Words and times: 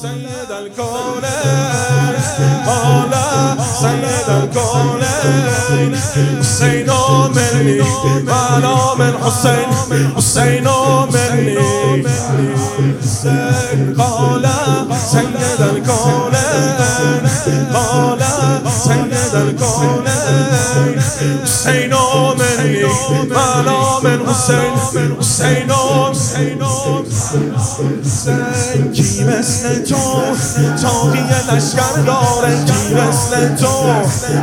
سيد 0.00 0.50
الكون 0.50 1.24
قال 2.66 3.12
سيد 3.80 4.28
الكون 4.28 5.02
حسين 6.40 6.90
مني 7.36 7.80
وأنا 7.80 8.94
من 8.98 9.14
حسين 9.24 9.68
حسين 10.16 10.68
مني 11.12 11.56
قال 13.98 14.48
سيد 15.10 15.60
الكون 15.60 16.34
قال 17.74 18.22
سيد 18.84 19.34
الكون 19.34 19.95
حسين 21.42 21.94
مني 22.38 22.84
وانا 22.84 24.00
من 24.04 24.26
حسين 24.28 24.72
حسين 25.20 25.72
کی 28.94 29.24
مثل 29.24 29.82
تو 29.84 29.96
تاقی 30.82 31.18
لشکر 31.52 32.00
داره 32.06 32.64
کی 32.64 32.94
مثل 32.94 33.56
تو 33.56 33.94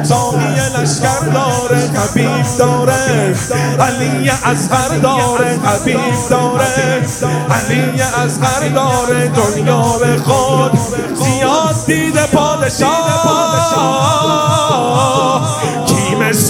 تاقی 0.10 0.56
لشکر 0.78 1.20
داره 1.34 1.90
حبیب 1.90 2.58
داره 2.60 3.36
علی 3.80 4.32
ازهر 4.44 4.98
داره 4.98 5.60
حبیب 5.66 6.30
داره 6.30 7.06
علی 7.50 8.02
ازهر 8.02 8.68
داره 8.68 9.28
دنیا 9.28 9.98
به 10.00 10.18
خود 10.18 10.72
زیاد 11.16 11.86
دیده 11.86 12.26
پادشاه 12.26 13.24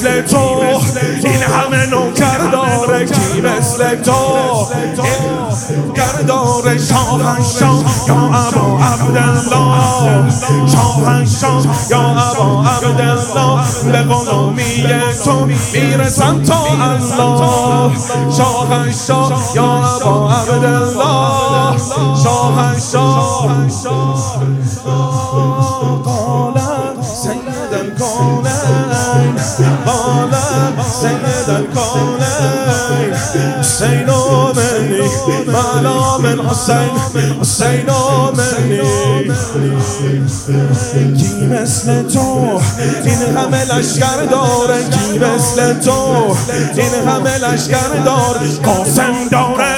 مثل 0.04 0.22
تو. 0.22 0.38
این 1.24 1.44
همه 1.44 1.86
نوکر 1.86 2.38
داره 2.52 3.06
کی 3.06 3.42
مثل 3.42 3.96
تو؟ 4.02 4.14
گردار 5.96 6.78
شاهنشاه 6.78 7.84
یا 8.08 8.16
ابا 8.16 8.80
عبدالله؟ 8.84 10.32
شاهنشاه 10.72 11.64
یا 11.90 12.00
ابا 12.00 12.64
عبدالله؟ 12.70 13.64
به 13.92 14.14
غلامی 14.14 14.84
تو 15.24 15.46
می‌رسم 15.74 16.44
تا 16.44 16.66
الله. 16.66 17.92
شاهنشاه 18.38 19.52
یا 19.56 19.66
ابا 19.66 20.32
عبدالله؟ 20.32 21.78
شاهنشاه. 22.24 23.58
قال 26.06 26.73
سید 27.74 27.82
الکونین 27.82 29.36
قال 29.86 30.34
سید 31.02 31.50
الکونین 31.50 32.74
حسین 33.60 34.06
منی. 34.56 35.10
مالا 35.52 36.18
من 36.18 36.40
حسین. 36.40 36.90
حسین 37.42 37.90
منی. 38.38 38.82
کی 41.18 41.46
مثل 41.46 42.04
تو 42.04 42.62
این 43.04 43.38
همه 43.38 43.64
لشکر 43.64 44.26
داره؟ 44.32 44.84
کی 44.90 45.20
مثل 45.20 45.80
تو 45.80 46.36
این 46.76 47.08
همه 47.08 47.38
لشکر 47.38 47.90
داره؟ 48.06 48.40
قاسم 48.64 49.30
داره. 49.32 49.76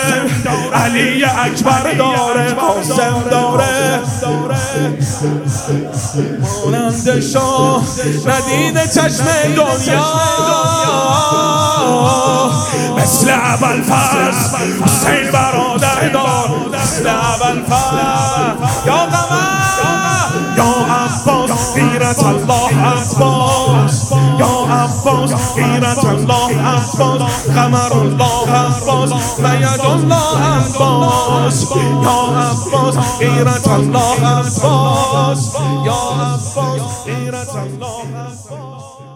علی 0.74 1.24
اکبر 1.24 1.94
داره. 1.94 2.54
قاسم 2.54 3.24
داره. 3.32 4.00
مانند 6.42 7.20
شاه 7.20 7.84
ندیده 8.26 8.88
چشم 8.88 9.26
دنیا. 9.56 10.06
مثل 12.98 13.30
اول 13.30 13.82
فرس 13.82 14.56
حسین 14.84 15.32
برادر 15.32 16.10
دار 16.10 16.50
مثل 16.74 17.08
اول 17.08 17.64
فرس 17.64 18.86
یا 18.88 19.06
الله 22.26 22.70
عباس. 22.88 24.12
یا 24.40 24.54
عباس 24.70 25.32
غیرت 25.56 26.06
الله 26.06 26.50
عباس 26.62 27.48
قمر 27.56 27.92
الله 28.02 28.52
عباس 28.52 29.12
مید 29.40 29.86
الله 29.86 30.38
عباس. 30.54 31.66
یا 32.04 32.20
عباس 32.42 32.96
غیرت 33.20 33.68
الله 33.68 34.28
عباس. 34.28 35.56
یا 35.86 35.94
عباس 35.94 36.82
غیرت 37.06 37.56
الله 37.56 38.06
عباس. 38.16 39.15